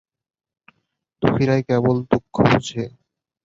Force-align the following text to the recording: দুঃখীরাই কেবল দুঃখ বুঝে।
দুঃখীরাই 1.21 1.61
কেবল 1.69 1.95
দুঃখ 2.11 2.35
বুঝে। 2.49 2.83